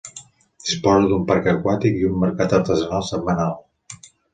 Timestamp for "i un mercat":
2.03-2.59